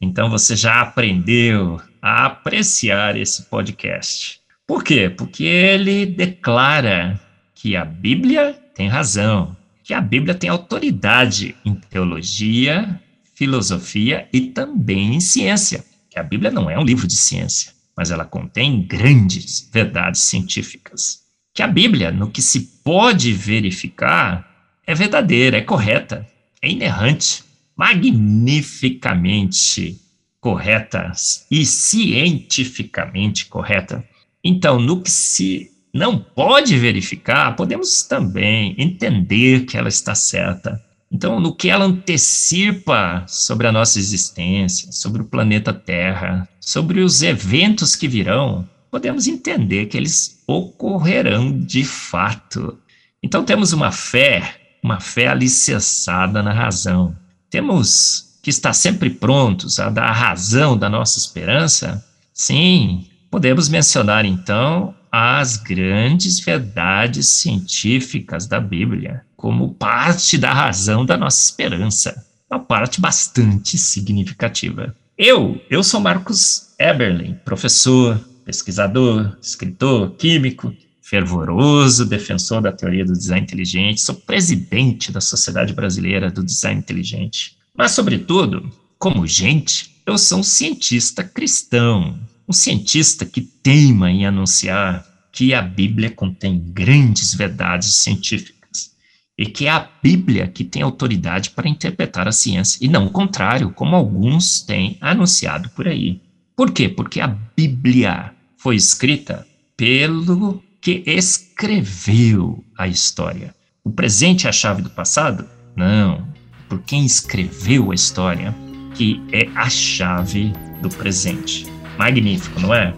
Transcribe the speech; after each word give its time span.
então 0.00 0.28
você 0.30 0.54
já 0.54 0.80
aprendeu 0.80 1.80
a 2.00 2.26
apreciar 2.26 3.16
esse 3.16 3.44
podcast. 3.44 4.40
Por 4.66 4.82
quê? 4.82 5.08
Porque 5.08 5.44
ele 5.44 6.06
declara 6.06 7.20
que 7.54 7.76
a 7.76 7.84
Bíblia 7.84 8.52
tem 8.74 8.88
razão, 8.88 9.56
que 9.82 9.94
a 9.94 10.00
Bíblia 10.00 10.34
tem 10.34 10.50
autoridade 10.50 11.54
em 11.64 11.74
teologia, 11.74 13.00
filosofia 13.34 14.28
e 14.32 14.40
também 14.40 15.14
em 15.14 15.20
ciência, 15.20 15.84
que 16.10 16.18
a 16.18 16.22
Bíblia 16.22 16.50
não 16.50 16.68
é 16.68 16.78
um 16.78 16.84
livro 16.84 17.06
de 17.06 17.16
ciência 17.16 17.76
mas 17.96 18.10
ela 18.10 18.26
contém 18.26 18.82
grandes 18.82 19.68
verdades 19.72 20.20
científicas. 20.20 21.20
Que 21.54 21.62
a 21.62 21.66
Bíblia, 21.66 22.12
no 22.12 22.30
que 22.30 22.42
se 22.42 22.60
pode 22.84 23.32
verificar, 23.32 24.46
é 24.86 24.94
verdadeira, 24.94 25.56
é 25.56 25.62
correta, 25.62 26.28
é 26.60 26.68
inerrante, 26.68 27.42
magnificamente 27.76 30.00
correta 30.40 31.12
e 31.50 31.66
cientificamente 31.66 33.44
correta. 33.46 34.02
Então, 34.42 34.80
no 34.80 35.02
que 35.02 35.10
se 35.10 35.70
não 35.92 36.18
pode 36.18 36.78
verificar, 36.78 37.54
podemos 37.56 38.02
também 38.02 38.74
entender 38.78 39.66
que 39.66 39.76
ela 39.76 39.88
está 39.88 40.14
certa 40.14 40.82
então, 41.10 41.38
no 41.38 41.54
que 41.54 41.70
ela 41.70 41.84
antecipa 41.84 43.24
sobre 43.28 43.66
a 43.66 43.72
nossa 43.72 43.98
existência, 43.98 44.90
sobre 44.90 45.22
o 45.22 45.26
planeta 45.26 45.72
Terra, 45.72 46.48
sobre 46.60 47.00
os 47.00 47.22
eventos 47.22 47.94
que 47.94 48.08
virão, 48.08 48.68
podemos 48.90 49.26
entender 49.26 49.86
que 49.86 49.96
eles 49.96 50.42
ocorrerão 50.46 51.56
de 51.58 51.84
fato. 51.84 52.78
Então, 53.22 53.44
temos 53.44 53.72
uma 53.72 53.92
fé, 53.92 54.78
uma 54.82 55.00
fé 55.00 55.28
alicerçada 55.28 56.42
na 56.42 56.52
razão. 56.52 57.16
Temos 57.56 58.38
que 58.42 58.50
estar 58.50 58.74
sempre 58.74 59.08
prontos 59.08 59.80
a 59.80 59.88
dar 59.88 60.10
a 60.10 60.12
razão 60.12 60.76
da 60.76 60.90
nossa 60.90 61.18
esperança? 61.18 62.04
Sim, 62.34 63.06
podemos 63.30 63.70
mencionar 63.70 64.26
então 64.26 64.94
as 65.10 65.56
grandes 65.56 66.38
verdades 66.38 67.28
científicas 67.28 68.46
da 68.46 68.60
Bíblia 68.60 69.22
como 69.38 69.72
parte 69.72 70.36
da 70.36 70.52
razão 70.52 71.06
da 71.06 71.16
nossa 71.16 71.46
esperança, 71.46 72.26
uma 72.50 72.60
parte 72.60 73.00
bastante 73.00 73.78
significativa. 73.78 74.94
Eu, 75.16 75.58
eu 75.70 75.82
sou 75.82 75.98
Marcos 75.98 76.74
Eberlin, 76.78 77.38
professor, 77.42 78.20
pesquisador, 78.44 79.34
escritor, 79.40 80.10
químico, 80.18 80.74
fervoroso 81.08 82.04
defensor 82.04 82.60
da 82.60 82.72
teoria 82.72 83.04
do 83.04 83.12
design 83.12 83.44
inteligente, 83.44 84.00
sou 84.00 84.16
presidente 84.16 85.12
da 85.12 85.20
Sociedade 85.20 85.72
Brasileira 85.72 86.32
do 86.32 86.44
Design 86.44 86.80
Inteligente. 86.80 87.56
Mas, 87.78 87.92
sobretudo, 87.92 88.68
como 88.98 89.24
gente, 89.24 90.02
eu 90.04 90.18
sou 90.18 90.40
um 90.40 90.42
cientista 90.42 91.22
cristão, 91.22 92.18
um 92.48 92.52
cientista 92.52 93.24
que 93.24 93.40
teima 93.40 94.10
em 94.10 94.26
anunciar 94.26 95.06
que 95.30 95.54
a 95.54 95.62
Bíblia 95.62 96.10
contém 96.10 96.58
grandes 96.72 97.32
verdades 97.34 97.94
científicas 97.94 98.90
e 99.38 99.46
que 99.46 99.66
é 99.66 99.70
a 99.70 99.88
Bíblia 100.02 100.48
que 100.48 100.64
tem 100.64 100.82
autoridade 100.82 101.50
para 101.50 101.68
interpretar 101.68 102.26
a 102.26 102.32
ciência 102.32 102.84
e 102.84 102.88
não 102.88 103.06
o 103.06 103.10
contrário, 103.10 103.70
como 103.70 103.94
alguns 103.94 104.60
têm 104.60 104.98
anunciado 105.00 105.68
por 105.70 105.86
aí. 105.86 106.20
Por 106.56 106.72
quê? 106.72 106.88
Porque 106.88 107.20
a 107.20 107.28
Bíblia 107.28 108.32
foi 108.56 108.74
escrita 108.74 109.46
pelo 109.76 110.65
que 110.86 111.02
escreveu 111.04 112.64
a 112.78 112.86
história. 112.86 113.52
O 113.82 113.90
presente 113.90 114.46
é 114.46 114.50
a 114.50 114.52
chave 114.52 114.82
do 114.82 114.90
passado? 114.90 115.44
Não. 115.74 116.24
Por 116.68 116.80
quem 116.82 117.04
escreveu 117.04 117.90
a 117.90 117.94
história, 117.96 118.54
que 118.94 119.20
é 119.32 119.48
a 119.56 119.68
chave 119.68 120.52
do 120.80 120.88
presente. 120.88 121.66
Magnífico, 121.98 122.60
não 122.60 122.72
é? 122.72 122.94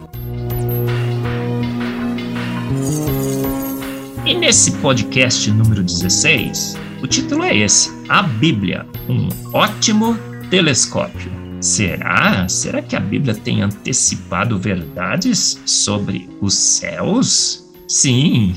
E 4.27 4.35
nesse 4.35 4.73
podcast 4.73 5.51
número 5.51 5.83
16, 5.83 6.77
o 7.03 7.07
título 7.07 7.43
é 7.43 7.57
esse: 7.57 7.91
A 8.11 8.23
Bíblia, 8.23 8.85
um 9.09 9.31
ótimo 9.57 10.15
telescópio. 10.51 11.33
Será? 11.63 12.47
Será 12.51 12.83
que 12.83 12.95
a 12.95 13.01
Bíblia 13.01 13.35
tem 13.35 13.63
antecipado 13.63 14.59
verdades 14.59 15.59
sobre 15.65 16.29
os 16.43 16.53
céus? 16.53 17.67
Sim, 17.89 18.55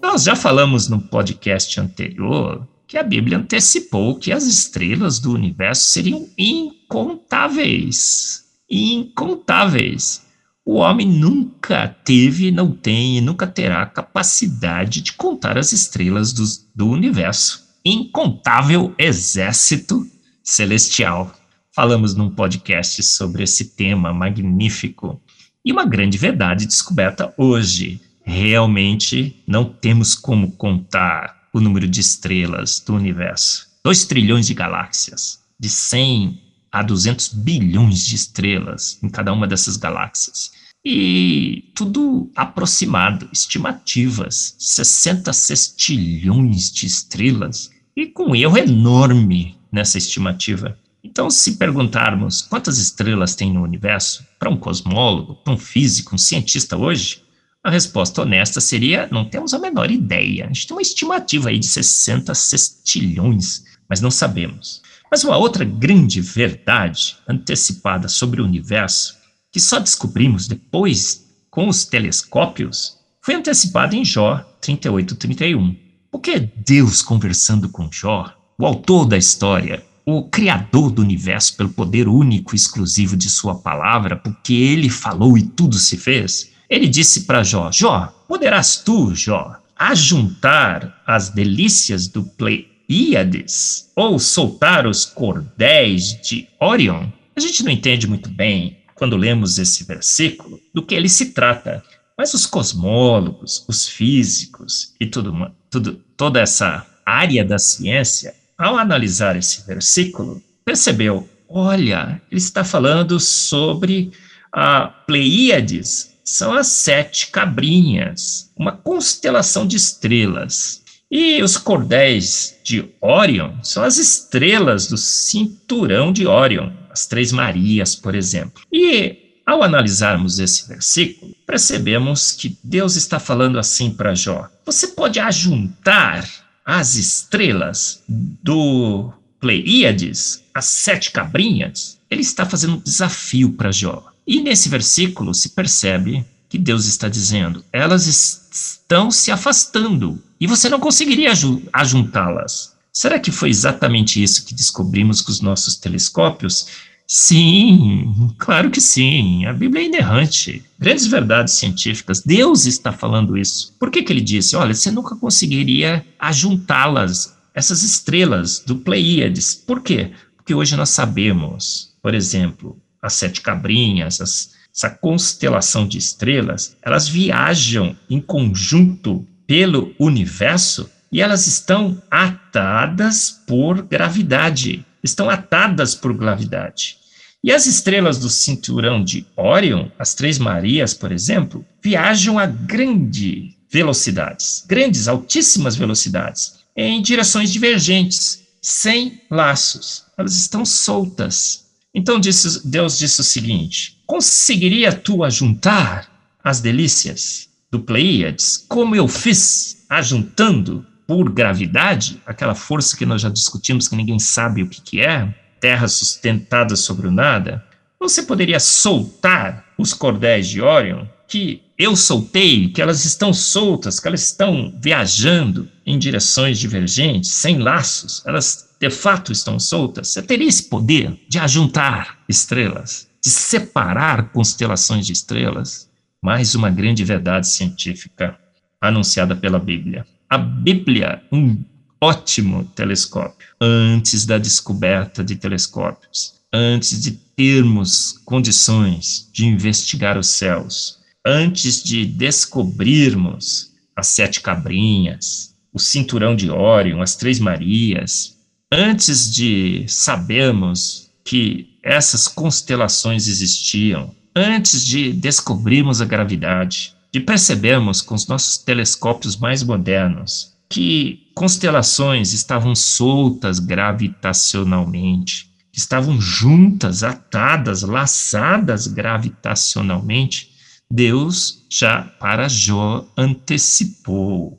nós 0.00 0.22
já 0.22 0.36
falamos 0.36 0.88
no 0.88 1.00
podcast 1.00 1.80
anterior 1.80 2.66
que 2.86 2.96
a 2.96 3.02
Bíblia 3.02 3.38
antecipou 3.38 4.16
que 4.18 4.32
as 4.32 4.44
estrelas 4.44 5.18
do 5.18 5.32
universo 5.32 5.88
seriam 5.88 6.28
incontáveis 6.38 8.48
incontáveis. 8.68 10.26
O 10.64 10.74
homem 10.74 11.08
nunca 11.08 11.88
teve, 11.88 12.50
não 12.50 12.72
tem 12.72 13.16
e 13.16 13.20
nunca 13.20 13.46
terá 13.46 13.86
capacidade 13.86 15.00
de 15.00 15.14
contar 15.14 15.56
as 15.56 15.72
estrelas 15.72 16.32
do, 16.32 16.44
do 16.74 16.88
universo. 16.88 17.66
Incontável 17.84 18.94
exército 18.98 20.06
celestial. 20.44 21.34
Falamos 21.74 22.14
num 22.14 22.30
podcast 22.30 23.02
sobre 23.02 23.44
esse 23.44 23.76
tema 23.76 24.12
magnífico. 24.12 25.22
E 25.64 25.72
uma 25.72 25.86
grande 25.86 26.18
verdade 26.18 26.66
descoberta 26.66 27.32
hoje. 27.38 28.00
Realmente 28.38 29.42
não 29.48 29.64
temos 29.64 30.14
como 30.14 30.52
contar 30.52 31.48
o 31.52 31.58
número 31.58 31.88
de 31.88 32.00
estrelas 32.00 32.78
do 32.78 32.94
universo. 32.94 33.66
2 33.82 34.04
trilhões 34.04 34.46
de 34.46 34.54
galáxias, 34.54 35.40
de 35.58 35.68
100 35.68 36.40
a 36.70 36.84
200 36.84 37.30
bilhões 37.30 38.06
de 38.06 38.14
estrelas 38.14 38.96
em 39.02 39.08
cada 39.08 39.32
uma 39.32 39.44
dessas 39.44 39.76
galáxias. 39.76 40.52
E 40.84 41.72
tudo 41.74 42.30
aproximado, 42.36 43.28
estimativas, 43.32 44.54
60 44.56 45.32
sextilhões 45.32 46.70
de 46.70 46.86
estrelas, 46.86 47.70
e 47.96 48.06
com 48.06 48.30
um 48.30 48.36
erro 48.36 48.56
enorme 48.56 49.56
nessa 49.72 49.98
estimativa. 49.98 50.78
Então, 51.02 51.28
se 51.28 51.56
perguntarmos 51.56 52.42
quantas 52.42 52.78
estrelas 52.78 53.34
tem 53.34 53.52
no 53.52 53.64
universo, 53.64 54.24
para 54.38 54.48
um 54.48 54.56
cosmólogo, 54.56 55.34
para 55.34 55.54
um 55.54 55.58
físico, 55.58 56.14
um 56.14 56.18
cientista 56.18 56.76
hoje, 56.76 57.26
a 57.68 57.70
resposta 57.70 58.22
honesta 58.22 58.60
seria: 58.60 59.08
não 59.10 59.24
temos 59.24 59.54
a 59.54 59.58
menor 59.58 59.90
ideia. 59.90 60.44
A 60.44 60.48
gente 60.48 60.66
tem 60.66 60.76
uma 60.76 60.82
estimativa 60.82 61.50
aí 61.50 61.58
de 61.58 61.66
60 61.66 62.34
sextilhões, 62.34 63.62
mas 63.88 64.00
não 64.00 64.10
sabemos. 64.10 64.82
Mas 65.10 65.24
uma 65.24 65.36
outra 65.36 65.64
grande 65.64 66.20
verdade 66.20 67.16
antecipada 67.28 68.08
sobre 68.08 68.42
o 68.42 68.44
universo, 68.44 69.14
que 69.52 69.60
só 69.60 69.78
descobrimos 69.78 70.46
depois 70.46 71.26
com 71.50 71.68
os 71.68 71.84
telescópios, 71.84 72.98
foi 73.22 73.34
antecipada 73.34 73.94
em 73.94 74.04
Jó 74.04 74.44
38:31. 74.60 75.76
Porque 76.10 76.50
Deus 76.66 77.02
conversando 77.02 77.68
com 77.68 77.90
Jó, 77.92 78.32
o 78.58 78.66
autor 78.66 79.06
da 79.06 79.16
história, 79.16 79.84
o 80.06 80.22
criador 80.22 80.90
do 80.90 81.02
universo 81.02 81.54
pelo 81.54 81.68
poder 81.68 82.08
único 82.08 82.54
e 82.54 82.56
exclusivo 82.56 83.14
de 83.14 83.28
sua 83.28 83.56
palavra, 83.56 84.16
porque 84.16 84.54
ele 84.54 84.88
falou 84.88 85.36
e 85.36 85.42
tudo 85.42 85.76
se 85.76 85.98
fez, 85.98 86.50
ele 86.68 86.88
disse 86.88 87.22
para 87.22 87.42
Jó: 87.42 87.70
Jó, 87.72 88.12
poderás 88.26 88.76
tu, 88.76 89.14
Jó, 89.14 89.56
ajuntar 89.76 91.02
as 91.06 91.30
delícias 91.30 92.08
do 92.08 92.24
play 92.24 92.68
Íades, 92.88 93.90
ou 93.94 94.18
soltar 94.18 94.86
os 94.86 95.04
cordéis 95.04 96.18
de 96.22 96.48
Orion, 96.58 97.06
a 97.36 97.40
gente 97.40 97.62
não 97.62 97.70
entende 97.70 98.06
muito 98.06 98.30
bem, 98.30 98.78
quando 98.94 99.16
lemos 99.16 99.58
esse 99.58 99.84
versículo, 99.84 100.58
do 100.74 100.82
que 100.82 100.94
ele 100.94 101.08
se 101.08 101.26
trata. 101.26 101.84
Mas 102.16 102.34
os 102.34 102.46
cosmólogos, 102.46 103.64
os 103.68 103.86
físicos 103.86 104.94
e 104.98 105.06
tudo, 105.06 105.52
tudo, 105.70 106.02
toda 106.16 106.40
essa 106.40 106.84
área 107.06 107.44
da 107.44 107.58
ciência, 107.58 108.34
ao 108.56 108.76
analisar 108.76 109.36
esse 109.36 109.64
versículo, 109.66 110.42
percebeu, 110.64 111.28
olha, 111.48 112.20
ele 112.30 112.40
está 112.40 112.64
falando 112.64 113.20
sobre 113.20 114.10
a 114.52 114.88
Pleiades, 114.88 116.17
são 116.28 116.52
as 116.52 116.66
sete 116.66 117.28
cabrinhas, 117.28 118.50
uma 118.54 118.72
constelação 118.72 119.66
de 119.66 119.76
estrelas. 119.76 120.82
E 121.10 121.42
os 121.42 121.56
cordéis 121.56 122.56
de 122.62 122.86
Órion 123.00 123.54
são 123.62 123.82
as 123.82 123.96
estrelas 123.96 124.86
do 124.86 124.98
cinturão 124.98 126.12
de 126.12 126.26
Órion. 126.26 126.70
as 126.90 127.06
Três 127.06 127.32
Marias, 127.32 127.94
por 127.94 128.14
exemplo. 128.14 128.62
E 128.70 129.40
ao 129.46 129.62
analisarmos 129.62 130.38
esse 130.38 130.68
versículo, 130.68 131.34
percebemos 131.46 132.32
que 132.32 132.58
Deus 132.62 132.96
está 132.96 133.18
falando 133.18 133.58
assim 133.58 133.90
para 133.90 134.14
Jó: 134.14 134.46
Você 134.66 134.88
pode 134.88 135.18
ajuntar 135.18 136.28
as 136.62 136.96
estrelas 136.96 138.02
do 138.06 139.10
Pleiades, 139.40 140.44
as 140.52 140.66
sete 140.66 141.10
cabrinhas? 141.10 141.98
Ele 142.10 142.20
está 142.20 142.44
fazendo 142.44 142.74
um 142.74 142.80
desafio 142.80 143.52
para 143.52 143.72
Jó. 143.72 144.12
E 144.28 144.42
nesse 144.42 144.68
versículo 144.68 145.32
se 145.32 145.48
percebe 145.48 146.22
que 146.50 146.58
Deus 146.58 146.84
está 146.84 147.08
dizendo: 147.08 147.64
elas 147.72 148.06
estão 148.06 149.10
se 149.10 149.30
afastando 149.30 150.22
e 150.38 150.46
você 150.46 150.68
não 150.68 150.78
conseguiria 150.78 151.32
ajuntá-las. 151.72 152.76
Será 152.92 153.18
que 153.18 153.32
foi 153.32 153.48
exatamente 153.48 154.22
isso 154.22 154.44
que 154.44 154.52
descobrimos 154.52 155.22
com 155.22 155.32
os 155.32 155.40
nossos 155.40 155.76
telescópios? 155.76 156.66
Sim, 157.06 158.34
claro 158.36 158.70
que 158.70 158.82
sim. 158.82 159.46
A 159.46 159.52
Bíblia 159.54 159.82
é 159.82 159.86
inerrante. 159.86 160.62
Grandes 160.78 161.06
verdades 161.06 161.54
científicas. 161.54 162.20
Deus 162.20 162.66
está 162.66 162.92
falando 162.92 163.38
isso. 163.38 163.74
Por 163.80 163.90
que, 163.90 164.02
que 164.02 164.12
ele 164.12 164.20
disse? 164.20 164.56
Olha, 164.56 164.74
você 164.74 164.90
nunca 164.90 165.16
conseguiria 165.16 166.04
ajuntá-las, 166.18 167.34
essas 167.54 167.82
estrelas 167.82 168.58
do 168.58 168.76
Pleiades. 168.76 169.54
Por 169.54 169.80
quê? 169.80 170.10
Porque 170.36 170.52
hoje 170.52 170.76
nós 170.76 170.90
sabemos, 170.90 171.94
por 172.02 172.14
exemplo, 172.14 172.78
as 173.02 173.14
sete 173.14 173.40
cabrinhas, 173.40 174.20
as, 174.20 174.50
essa 174.74 174.90
constelação 174.90 175.86
de 175.86 175.98
estrelas, 175.98 176.76
elas 176.82 177.08
viajam 177.08 177.96
em 178.08 178.20
conjunto 178.20 179.26
pelo 179.46 179.94
universo 179.98 180.88
e 181.10 181.20
elas 181.20 181.46
estão 181.46 182.00
atadas 182.10 183.42
por 183.46 183.82
gravidade. 183.82 184.84
Estão 185.02 185.30
atadas 185.30 185.94
por 185.94 186.12
gravidade. 186.12 186.98
E 187.42 187.52
as 187.52 187.66
estrelas 187.66 188.18
do 188.18 188.28
cinturão 188.28 189.02
de 189.02 189.24
Órion, 189.36 189.88
as 189.98 190.14
Três 190.14 190.38
Marias, 190.38 190.92
por 190.92 191.12
exemplo, 191.12 191.64
viajam 191.82 192.38
a 192.38 192.46
grandes 192.46 193.54
velocidades, 193.70 194.64
grandes, 194.66 195.08
altíssimas 195.08 195.76
velocidades, 195.76 196.58
em 196.76 197.00
direções 197.00 197.52
divergentes, 197.52 198.42
sem 198.60 199.22
laços. 199.30 200.04
Elas 200.16 200.34
estão 200.34 200.64
soltas. 200.64 201.67
Então 201.94 202.20
disse, 202.20 202.66
Deus 202.68 202.98
disse 202.98 203.20
o 203.20 203.24
seguinte: 203.24 204.00
Conseguiria 204.06 204.92
tu 204.92 205.24
ajuntar 205.24 206.10
as 206.42 206.60
delícias 206.60 207.48
do 207.70 207.80
Pleiades, 207.80 208.64
como 208.68 208.96
eu 208.96 209.06
fiz, 209.08 209.84
ajuntando 209.88 210.86
por 211.06 211.30
gravidade, 211.30 212.20
aquela 212.26 212.54
força 212.54 212.96
que 212.96 213.06
nós 213.06 213.22
já 213.22 213.28
discutimos 213.28 213.88
que 213.88 213.96
ninguém 213.96 214.18
sabe 214.18 214.62
o 214.62 214.68
que, 214.68 214.80
que 214.80 215.00
é? 215.00 215.34
terra 215.60 215.88
sustentada 215.88 216.76
sobre 216.76 217.08
o 217.08 217.10
nada, 217.10 217.64
você 217.98 218.22
poderia 218.22 218.60
soltar 218.60 219.64
os 219.76 219.92
cordéis 219.92 220.48
de 220.48 220.62
Orion, 220.62 221.04
que 221.28 221.62
eu 221.78 221.94
soltei, 221.94 222.68
que 222.70 222.80
elas 222.80 223.04
estão 223.04 223.32
soltas, 223.32 224.00
que 224.00 224.08
elas 224.08 224.22
estão 224.22 224.74
viajando 224.82 225.68
em 225.86 225.98
direções 225.98 226.58
divergentes, 226.58 227.30
sem 227.30 227.58
laços, 227.58 228.22
elas 228.26 228.68
de 228.80 228.90
fato 228.90 229.30
estão 229.30 229.60
soltas. 229.60 230.08
Você 230.08 230.22
teria 230.22 230.48
esse 230.48 230.68
poder 230.68 231.20
de 231.28 231.38
ajuntar 231.38 232.18
estrelas, 232.28 233.06
de 233.22 233.30
separar 233.30 234.32
constelações 234.32 235.06
de 235.06 235.12
estrelas? 235.12 235.88
Mais 236.22 236.54
uma 236.54 236.70
grande 236.70 237.04
verdade 237.04 237.46
científica 237.46 238.36
anunciada 238.80 239.36
pela 239.36 239.58
Bíblia. 239.58 240.06
A 240.28 240.38
Bíblia, 240.38 241.22
um 241.30 241.62
ótimo 242.00 242.64
telescópio, 242.74 243.48
antes 243.60 244.24
da 244.24 244.38
descoberta 244.38 245.22
de 245.22 245.36
telescópios, 245.36 246.34
antes 246.52 247.00
de 247.02 247.12
termos 247.12 248.18
condições 248.24 249.28
de 249.32 249.46
investigar 249.46 250.16
os 250.18 250.28
céus, 250.28 250.97
antes 251.28 251.82
de 251.82 252.06
descobrirmos 252.06 253.74
as 253.94 254.06
sete 254.06 254.40
cabrinhas, 254.40 255.54
o 255.70 255.78
cinturão 255.78 256.34
de 256.34 256.48
Órion, 256.48 257.02
as 257.02 257.16
três 257.16 257.38
Marias, 257.38 258.38
antes 258.72 259.30
de 259.30 259.84
sabermos 259.86 261.10
que 261.22 261.76
essas 261.82 262.26
constelações 262.26 263.28
existiam, 263.28 264.14
antes 264.34 264.86
de 264.86 265.12
descobrirmos 265.12 266.00
a 266.00 266.06
gravidade, 266.06 266.94
de 267.12 267.20
percebermos 267.20 268.00
com 268.00 268.14
os 268.14 268.26
nossos 268.26 268.56
telescópios 268.56 269.36
mais 269.36 269.62
modernos 269.62 270.56
que 270.70 271.28
constelações 271.34 272.32
estavam 272.32 272.74
soltas 272.74 273.58
gravitacionalmente, 273.58 275.50
estavam 275.74 276.18
juntas, 276.18 277.02
atadas, 277.02 277.82
laçadas 277.82 278.86
gravitacionalmente, 278.86 280.56
Deus 280.90 281.66
já 281.70 282.02
para 282.02 282.48
Jó 282.48 283.06
antecipou 283.16 284.58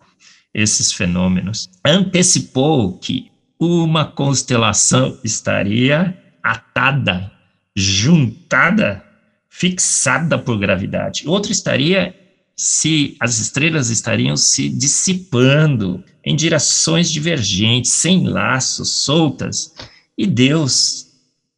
esses 0.54 0.92
fenômenos. 0.92 1.70
Antecipou 1.84 2.98
que 2.98 3.31
uma 3.60 4.06
constelação 4.06 5.18
estaria 5.24 6.18
atada, 6.42 7.31
juntada, 7.76 9.04
fixada 9.50 10.38
por 10.38 10.58
gravidade. 10.58 11.24
Outra 11.28 11.52
estaria 11.52 12.16
se 12.56 13.16
as 13.20 13.40
estrelas 13.40 13.90
estariam 13.90 14.36
se 14.38 14.70
dissipando 14.70 16.04
em 16.24 16.36
direções 16.36 17.10
divergentes, 17.10 17.92
sem 17.92 18.28
laços, 18.28 19.04
soltas. 19.04 19.74
E 20.18 20.28
Deus 20.28 21.08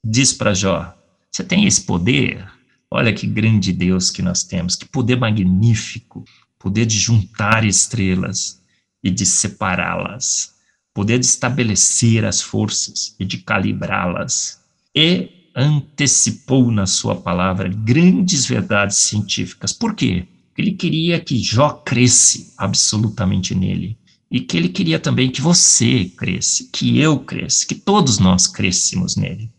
diz 0.03 0.31
para 0.33 0.53
Jó: 0.53 0.93
Você 1.31 1.43
tem 1.43 1.65
esse 1.65 1.83
poder? 1.83 2.45
Olha 2.91 3.13
que 3.13 3.25
grande 3.25 3.71
Deus 3.71 4.11
que 4.11 4.21
nós 4.21 4.43
temos, 4.43 4.75
que 4.75 4.85
poder 4.85 5.17
magnífico 5.17 6.25
poder 6.61 6.85
de 6.85 6.97
juntar 6.97 7.65
estrelas 7.65 8.61
e 9.03 9.09
de 9.09 9.25
separá-las, 9.25 10.53
poder 10.93 11.17
de 11.17 11.25
estabelecer 11.25 12.23
as 12.23 12.41
forças 12.41 13.15
e 13.19 13.25
de 13.25 13.39
calibrá-las. 13.39 14.59
E 14.95 15.29
antecipou 15.55 16.71
na 16.71 16.85
sua 16.85 17.15
palavra 17.15 17.67
grandes 17.67 18.45
verdades 18.45 18.97
científicas. 18.97 19.73
Por 19.73 19.95
quê? 19.95 20.27
Ele 20.57 20.73
queria 20.73 21.19
que 21.19 21.39
Jó 21.39 21.69
cresce 21.69 22.53
absolutamente 22.57 23.55
nele. 23.55 23.97
E 24.29 24.39
que 24.39 24.55
ele 24.55 24.69
queria 24.69 24.99
também 24.99 25.29
que 25.29 25.41
você 25.41 26.05
cresce, 26.05 26.69
que 26.71 26.99
eu 26.99 27.19
cresça, 27.19 27.65
que 27.65 27.75
todos 27.75 28.17
nós 28.17 28.47
crescêssemos 28.47 29.17
nele. 29.17 29.51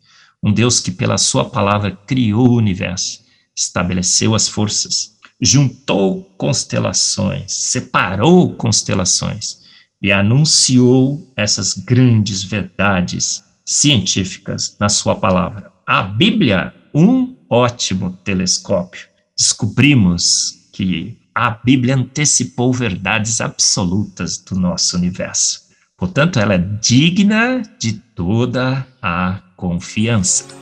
Um 0.43 0.53
Deus 0.53 0.81
que, 0.81 0.91
pela 0.91 1.19
sua 1.19 1.45
palavra, 1.45 1.91
criou 1.91 2.49
o 2.49 2.57
universo, 2.57 3.22
estabeleceu 3.57 4.35
as 4.35 4.49
forças, 4.49 5.13
juntou 5.41 6.25
constelações, 6.37 7.53
separou 7.53 8.55
constelações 8.55 9.63
e 10.01 10.11
anunciou 10.11 11.33
essas 11.37 11.75
grandes 11.75 12.43
verdades 12.43 13.43
científicas 13.65 14.77
na 14.79 14.89
sua 14.89 15.15
palavra. 15.15 15.73
A 15.87 16.03
Bíblia, 16.03 16.75
um 16.95 17.37
ótimo 17.49 18.11
telescópio. 18.25 19.07
Descobrimos 19.37 20.69
que 20.73 21.19
a 21.35 21.51
Bíblia 21.51 21.97
antecipou 21.97 22.73
verdades 22.73 23.41
absolutas 23.41 24.39
do 24.39 24.55
nosso 24.59 24.97
universo. 24.97 25.63
Portanto, 25.97 26.39
ela 26.39 26.55
é 26.55 26.59
digna 26.59 27.63
de 27.79 27.93
toda 27.93 28.87
a 29.01 29.41
confiança. 29.57 30.62